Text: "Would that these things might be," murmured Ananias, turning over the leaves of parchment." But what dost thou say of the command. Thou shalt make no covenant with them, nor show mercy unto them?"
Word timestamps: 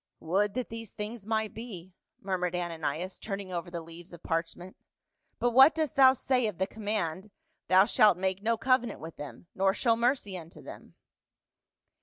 "Would 0.19 0.55
that 0.55 0.69
these 0.69 0.93
things 0.93 1.27
might 1.27 1.53
be," 1.53 1.93
murmured 2.19 2.55
Ananias, 2.55 3.19
turning 3.19 3.51
over 3.51 3.69
the 3.69 3.83
leaves 3.83 4.13
of 4.13 4.23
parchment." 4.23 4.75
But 5.39 5.51
what 5.51 5.75
dost 5.75 5.95
thou 5.95 6.13
say 6.13 6.47
of 6.47 6.57
the 6.57 6.65
command. 6.65 7.29
Thou 7.67 7.85
shalt 7.85 8.17
make 8.17 8.41
no 8.41 8.57
covenant 8.57 8.99
with 8.99 9.17
them, 9.17 9.45
nor 9.53 9.75
show 9.75 9.95
mercy 9.95 10.35
unto 10.35 10.59
them?" 10.59 10.95